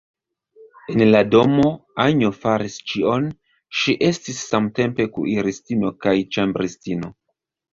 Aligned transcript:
En 0.93 1.01
la 1.15 1.19
domo 1.33 1.65
Anjo 2.05 2.31
faris 2.45 2.77
ĉion; 2.93 3.27
ŝi 3.81 3.97
estis 4.09 4.41
samtempe 4.55 5.07
kuiristino 5.19 5.93
kaj 6.07 6.17
ĉambristino. 6.35 7.15